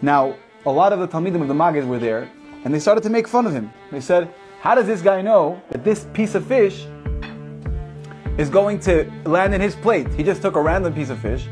Now, 0.00 0.36
a 0.64 0.70
lot 0.70 0.92
of 0.92 1.00
the 1.00 1.08
Talmidim 1.08 1.42
of 1.42 1.48
the 1.48 1.54
Maggid 1.54 1.86
were 1.86 1.98
there, 1.98 2.30
and 2.64 2.72
they 2.72 2.78
started 2.78 3.02
to 3.02 3.10
make 3.10 3.26
fun 3.26 3.46
of 3.46 3.52
him. 3.52 3.72
They 3.90 4.00
said, 4.00 4.32
How 4.60 4.74
does 4.74 4.86
this 4.86 5.02
guy 5.02 5.22
know 5.22 5.60
that 5.70 5.84
this 5.84 6.06
piece 6.12 6.34
of 6.34 6.46
fish 6.46 6.86
is 8.36 8.48
going 8.48 8.78
to 8.80 9.10
land 9.24 9.54
in 9.54 9.60
his 9.60 9.74
plate? 9.74 10.06
He 10.14 10.22
just 10.22 10.40
took 10.40 10.54
a 10.54 10.62
random 10.62 10.94
piece 10.94 11.10
of 11.10 11.18
fish, 11.18 11.48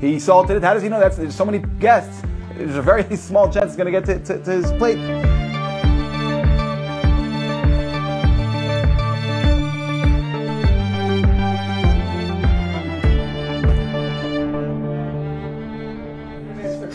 he 0.00 0.20
salted 0.20 0.58
it. 0.58 0.62
How 0.62 0.74
does 0.74 0.82
he 0.82 0.90
know 0.90 1.00
that's 1.00 1.16
there's 1.16 1.34
so 1.34 1.44
many 1.44 1.60
guests? 1.80 2.22
There's 2.54 2.76
a 2.76 2.82
very 2.82 3.16
small 3.16 3.50
chance 3.50 3.68
it's 3.68 3.76
going 3.76 3.92
to 3.92 4.00
get 4.00 4.04
to, 4.06 4.18
to, 4.18 4.44
to 4.44 4.50
his 4.50 4.72
plate. 4.72 4.98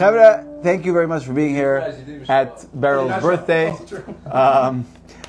Chavra, 0.01 0.50
thank 0.63 0.85
you 0.85 0.93
very 0.93 1.07
much 1.07 1.25
for 1.25 1.33
being 1.33 1.53
here 1.55 1.77
at 2.29 2.65
Beryl's 2.73 3.21
birthday. 3.21 3.75
Um, 4.31 4.85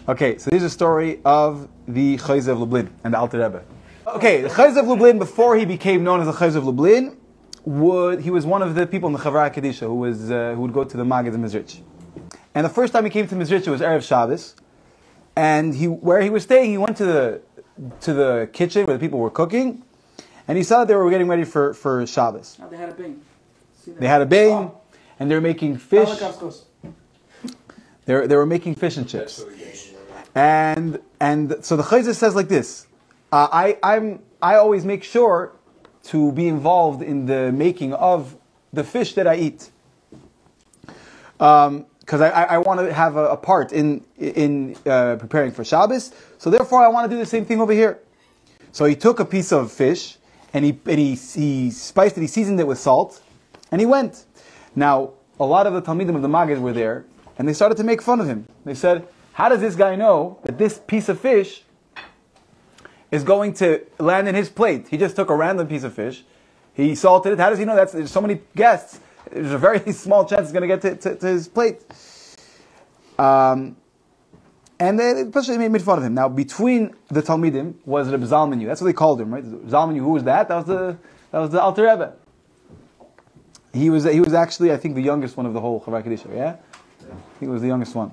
okay, 0.09 0.39
so 0.39 0.51
this 0.51 0.59
is 0.62 0.66
a 0.66 0.70
story 0.70 1.20
of 1.25 1.69
the 1.89 2.16
Chayz 2.19 2.47
of 2.47 2.61
Lublin 2.61 2.89
and 3.02 3.15
the 3.15 3.19
Alter 3.19 3.39
Rebbe. 3.42 3.65
Okay, 4.06 4.42
the 4.42 4.48
Chayz 4.48 4.79
of 4.79 4.87
Lublin, 4.87 5.19
before 5.19 5.56
he 5.56 5.65
became 5.65 6.05
known 6.05 6.20
as 6.20 6.27
the 6.27 6.33
Chayz 6.33 6.55
of 6.55 6.65
Lublin, 6.65 7.16
would 7.65 8.20
he 8.20 8.30
was 8.30 8.47
one 8.47 8.62
of 8.62 8.75
the 8.75 8.87
people 8.87 9.09
in 9.09 9.12
the 9.12 9.19
Chavra 9.19 9.53
Kedisha 9.53 9.80
who 9.80 9.95
was 9.95 10.30
uh, 10.30 10.53
who 10.55 10.62
would 10.62 10.73
go 10.73 10.84
to 10.84 10.97
the 10.97 11.05
Magid 11.05 11.34
in 11.34 11.42
Mizrich. 11.42 11.80
And 12.55 12.64
the 12.64 12.69
first 12.70 12.92
time 12.92 13.05
he 13.05 13.11
came 13.11 13.27
to 13.28 13.34
Mizrich 13.34 13.67
was 13.69 13.80
erev 13.80 14.03
Shabbos, 14.06 14.55
and 15.37 15.75
he 15.75 15.87
where 15.89 16.20
he 16.20 16.30
was 16.30 16.42
staying, 16.45 16.70
he 16.70 16.78
went 16.78 16.97
to 16.98 17.05
the 17.05 17.41
to 18.03 18.12
the 18.12 18.48
kitchen 18.53 18.87
where 18.87 18.97
the 18.97 19.01
people 19.01 19.19
were 19.19 19.30
cooking, 19.30 19.83
and 20.47 20.59
he 20.59 20.64
saw 20.64 20.80
that 20.80 20.89
they 20.89 20.95
were 20.95 21.11
getting 21.11 21.28
ready 21.28 21.45
for 21.45 21.75
for 21.75 22.06
Shabbos. 22.06 22.59
Oh, 22.62 22.69
they 22.69 22.77
had 22.77 22.91
a 22.91 22.95
bing. 22.95 23.20
They 23.87 24.06
had 24.06 24.23
a 24.23 24.27
bing, 24.27 24.53
Oh. 24.53 24.80
And 25.19 25.30
they 25.30 25.34
were 25.34 25.41
making 25.41 25.79
fish. 25.79 26.09
They 28.05 28.15
were, 28.15 28.27
they 28.27 28.37
were 28.37 28.47
making 28.47 28.75
fish 28.75 28.97
and 28.97 29.09
chips. 29.09 29.45
And 30.34 30.98
and 31.20 31.56
so 31.61 31.77
the 31.77 31.83
Chayzah 31.83 32.14
says 32.14 32.34
like 32.34 32.48
this: 32.48 32.86
uh, 33.31 33.48
I 33.53 33.78
I'm 33.83 34.20
I 34.41 34.56
always 34.56 34.84
make 34.84 35.05
sure 35.05 35.53
to 36.05 36.33
be 36.33 36.48
involved 36.48 37.03
in 37.03 37.27
the 37.27 37.53
making 37.53 37.92
of 37.92 38.36
the 38.73 38.83
fish 38.83 39.14
that 39.14 39.27
I 39.27 39.36
eat, 39.36 39.70
because 41.33 42.20
I, 42.20 42.31
I, 42.31 42.42
I 42.42 42.58
want 42.58 42.81
to 42.81 42.92
have 42.92 43.17
a, 43.17 43.27
a 43.29 43.36
part 43.36 43.73
in 43.73 44.03
in 44.19 44.75
uh, 44.86 45.17
preparing 45.17 45.53
for 45.53 45.64
Shabbos. 45.64 46.12
So 46.39 46.51
therefore, 46.51 46.83
I 46.83 46.89
want 46.89 47.11
to 47.11 47.14
do 47.14 47.20
the 47.20 47.27
same 47.27 47.45
thing 47.45 47.61
over 47.61 47.73
here. 47.73 48.01
So 48.73 48.86
he 48.86 48.97
took 48.97 49.20
a 49.20 49.25
piece 49.27 49.53
of 49.53 49.70
fish 49.70 50.17
and 50.55 50.64
he 50.64 50.79
and 50.86 50.98
he, 50.98 51.14
he 51.14 51.70
spiced 51.70 52.17
it, 52.17 52.23
he 52.23 52.27
seasoned 52.27 52.58
it 52.58 52.67
with 52.67 52.79
salt, 52.79 53.23
and 53.70 53.81
he 53.81 53.86
went. 53.86 54.25
Now 54.75 55.12
a 55.39 55.45
lot 55.45 55.67
of 55.67 55.73
the 55.75 55.83
Talmidim 55.83 56.17
of 56.17 56.23
the 56.23 56.28
Maggid 56.28 56.61
were 56.61 56.73
there, 56.73 57.05
and 57.39 57.48
they 57.48 57.53
started 57.53 57.77
to 57.77 57.84
make 57.84 58.03
fun 58.03 58.20
of 58.20 58.27
him. 58.27 58.47
They 58.65 58.75
said, 58.75 59.06
"How 59.34 59.48
does 59.48 59.61
this 59.61 59.77
guy 59.77 59.97
know 59.97 60.39
that 60.45 60.59
this 60.59 60.79
piece 60.79 61.09
of 61.09 61.20
fish 61.20 61.64
is 63.11 63.25
going 63.25 63.55
to 63.55 63.84
land 63.98 64.29
in 64.29 64.34
his 64.34 64.48
plate? 64.48 64.89
He 64.89 64.97
just 64.97 65.17
took 65.17 65.31
a 65.31 65.37
random 65.37 65.67
piece 65.69 65.84
of 65.84 65.95
fish, 65.95 66.25
he 66.75 66.95
salted 66.95 67.33
it. 67.34 67.39
How 67.39 67.51
does 67.51 67.59
he 67.59 67.64
know 67.64 67.75
that's 67.75 67.92
there's 67.92 68.11
so 68.11 68.20
many 68.20 68.41
guests? 68.56 69.01
There's 69.31 69.53
a 69.53 69.59
very 69.59 69.92
small 69.92 70.25
chance 70.25 70.42
it's 70.42 70.53
going 70.53 70.69
to 70.69 70.69
get 70.69 70.83
to, 70.83 70.97
to, 70.97 71.17
to 71.17 71.27
his 71.27 71.48
plate." 71.48 71.83
Um, 73.19 73.77
and 74.81 74.98
they 74.98 75.12
especially 75.23 75.59
made, 75.59 75.70
made 75.70 75.83
fun 75.83 75.98
of 75.98 76.05
him. 76.05 76.14
Now, 76.14 76.29
between 76.29 76.95
the 77.09 77.23
Talmidim 77.23 77.75
was 77.84 78.11
Reb 78.11 78.23
Zalmanu. 78.23 78.67
That's 78.67 78.81
what 78.81 78.86
they 78.86 78.92
called 78.92 79.20
him, 79.20 79.33
right? 79.33 79.45
Zalmanu. 79.45 79.98
Who 79.98 80.09
was 80.09 80.25
that? 80.25 80.48
That 80.48 80.57
was 80.57 80.64
the 80.67 80.98
that 81.31 81.39
was 81.39 81.51
the 81.51 81.62
Alter 81.62 81.84
Rebbe. 81.84 82.14
He 83.73 83.91
was 83.91 84.05
he 84.05 84.20
was 84.20 84.34
actually 84.34 84.73
I 84.73 84.77
think 84.77 84.95
the 84.95 85.03
youngest 85.03 85.37
one 85.37 85.47
of 85.47 85.55
the 85.55 85.61
whole 85.61 85.81
Chavai 85.81 86.05
Kedisha. 86.05 86.34
Yeah, 86.34 86.56
think 87.03 87.41
he 87.41 87.47
was 87.48 87.62
the 87.62 87.69
youngest 87.69 87.95
one, 87.95 88.12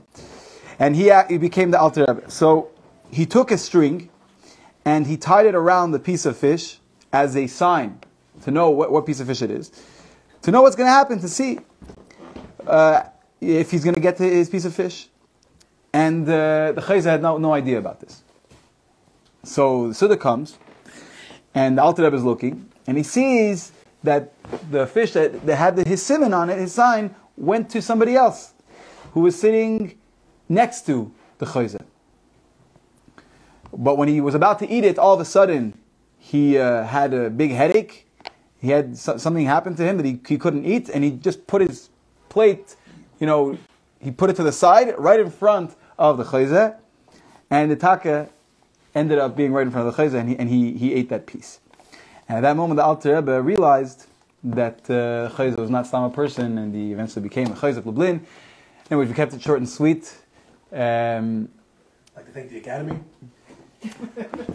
and 0.80 0.96
he 0.96 1.12
he 1.28 1.38
became 1.38 1.72
the 1.72 1.80
Alter 1.80 2.06
Rebbe. 2.08 2.30
So 2.30 2.70
he 3.12 3.26
took 3.26 3.52
a 3.52 3.58
string, 3.58 4.10
and 4.86 5.08
he 5.08 5.18
tied 5.18 5.45
it 5.45 5.56
around 5.56 5.92
the 5.92 6.00
piece 6.00 6.26
of 6.26 6.38
fish 6.38 6.80
as 7.11 7.36
a 7.36 7.48
sign 7.48 8.00
to 8.44 8.52
know 8.52 8.70
what, 8.70 8.92
what 8.92 9.06
piece 9.06 9.20
of 9.20 9.28
fish 9.28 9.42
it 9.42 9.52
is, 9.52 9.72
to 10.42 10.52
know 10.52 10.61
what's 10.61 10.76
going 10.76 10.88
to 10.88 10.92
happen, 10.92 11.20
to 11.20 11.28
see 11.28 11.60
uh, 12.66 13.04
if 13.42 13.72
he's 13.72 13.83
going 13.83 13.95
to 13.95 14.02
get 14.02 14.17
to 14.17 14.23
his 14.23 14.50
piece 14.50 14.66
of 14.66 14.73
fish. 14.73 15.10
And 15.92 16.30
uh, 16.30 16.73
the 16.73 16.82
Chayza 16.82 17.06
had 17.06 17.22
no, 17.22 17.38
no 17.38 17.54
idea 17.54 17.80
about 17.80 18.00
this. 18.00 18.22
So 19.44 19.89
the 19.89 19.94
Suda 19.94 20.17
comes, 20.17 20.58
and 21.56 21.78
the 21.78 21.82
Alter 21.82 22.04
Rebbe 22.04 22.16
is 22.16 22.23
looking, 22.23 22.70
and 22.86 22.95
he 22.95 23.04
sees 23.04 23.72
that 24.04 24.33
the 24.71 24.87
fish 24.87 25.14
that, 25.14 25.45
that 25.45 25.55
had 25.55 25.76
the, 25.76 25.87
his 25.87 26.02
simon 26.02 26.33
on 26.33 26.49
it, 26.49 26.58
his 26.58 26.73
sign, 26.73 27.15
went 27.37 27.70
to 27.71 27.82
somebody 27.82 28.15
else 28.15 28.54
who 29.14 29.21
was 29.21 29.39
sitting 29.39 29.98
next 30.48 30.86
to 30.86 31.11
the 31.37 31.45
Chayza. 31.45 31.83
But 33.71 33.98
when 33.98 34.08
he 34.08 34.21
was 34.21 34.36
about 34.36 34.59
to 34.59 34.70
eat 34.70 34.83
it, 34.83 34.98
all 34.98 35.14
of 35.14 35.20
a 35.20 35.26
sudden, 35.26 35.77
he 36.17 36.58
uh, 36.58 36.83
had 36.83 37.14
a 37.14 37.30
big 37.30 37.52
headache. 37.52 38.08
He 38.59 38.70
had 38.70 38.98
so- 38.98 39.17
something 39.17 39.45
happen 39.45 39.76
to 39.76 39.83
him 39.83 39.98
that 39.98 40.05
he, 40.05 40.20
he 40.27 40.38
couldn't 40.38 40.65
eat, 40.65 40.89
and 40.89 41.04
he 41.04 41.11
just 41.11 41.48
put 41.48 41.61
his 41.61 41.89
plate, 42.30 42.76
you 43.20 43.27
know, 43.27 43.58
he 43.99 44.11
put 44.11 44.30
it 44.30 44.36
to 44.38 44.43
the 44.43 44.52
side, 44.52 44.95
right 44.98 45.20
in 45.20 45.30
front 45.30 45.76
of 45.98 46.17
the 46.17 46.23
chayzeh, 46.23 46.76
and 47.49 47.71
the 47.71 47.76
taka 47.76 48.30
ended 48.95 49.17
up 49.17 49.36
being 49.36 49.52
right 49.52 49.65
in 49.65 49.71
front 49.71 49.88
of 49.88 49.95
the 49.95 50.04
chayzeh, 50.04 50.20
and 50.20 50.30
he, 50.30 50.38
and 50.38 50.49
he, 50.49 50.73
he 50.73 50.93
ate 50.93 51.09
that 51.09 51.26
piece. 51.26 51.59
And 52.30 52.38
at 52.38 52.42
that 52.42 52.56
moment, 52.56 52.78
the 52.78 52.84
Alter 52.84 53.16
Rebbe 53.16 53.42
realized 53.42 54.06
that 54.44 54.88
uh, 54.88 55.32
chayzeh 55.36 55.58
was 55.58 55.72
not 55.72 55.88
Stam 55.88 56.04
a 56.04 56.10
person, 56.12 56.60
and 56.60 56.73
he 56.73 56.92
eventually 56.92 57.23
became 57.23 57.48
a 57.48 57.56
chayzeh 57.56 57.78
of 57.78 57.88
Lublin. 57.88 58.23
And 58.92 59.00
we 59.00 59.08
kept 59.08 59.34
it 59.34 59.42
short 59.42 59.58
and 59.58 59.67
sweet. 59.67 60.16
Um, 60.72 61.50
like 62.16 62.28
to 62.28 62.32
thank 62.32 62.52
the 62.52 62.60
Academy. 62.60 63.00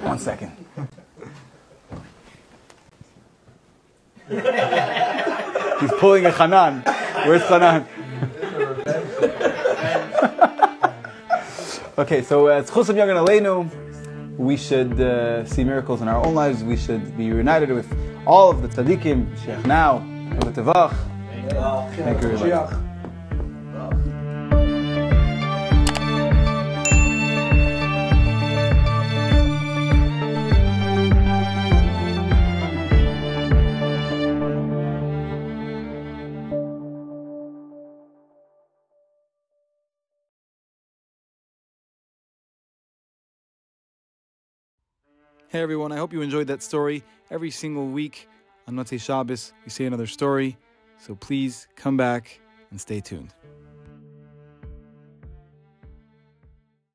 one 0.02 0.20
second. 0.20 0.52
He's 5.80 5.92
pulling 5.98 6.26
a 6.26 6.30
Hanan. 6.30 6.82
Where's 7.26 7.42
Hanan? 7.42 7.82
okay, 11.98 12.22
so 12.22 12.46
as 12.46 12.70
Chusam 12.70 12.94
Yagan 12.94 13.26
Aleinu, 13.26 13.68
we 14.36 14.56
should 14.56 15.00
uh, 15.00 15.44
see 15.44 15.64
miracles 15.64 16.02
in 16.02 16.08
our 16.08 16.24
own 16.24 16.34
lives. 16.34 16.62
We 16.64 16.76
should 16.76 17.16
be 17.16 17.24
united 17.24 17.70
with 17.70 17.92
all 18.26 18.50
of 18.50 18.62
the 18.62 18.68
tzaddikim, 18.68 19.26
Sheikh 19.44 19.66
now, 19.66 19.98
Tevach. 20.52 20.94
Thank 21.96 22.93
Hey 45.54 45.60
everyone, 45.60 45.92
I 45.92 45.98
hope 45.98 46.12
you 46.12 46.20
enjoyed 46.20 46.48
that 46.48 46.64
story. 46.64 47.04
Every 47.30 47.52
single 47.52 47.86
week 47.86 48.28
on 48.66 48.74
Motzei 48.74 49.00
Shabbos, 49.00 49.52
we 49.64 49.70
say 49.70 49.84
another 49.84 50.08
story. 50.08 50.56
So 50.98 51.14
please 51.14 51.68
come 51.76 51.96
back 51.96 52.40
and 52.72 52.80
stay 52.80 53.00
tuned. 53.00 53.32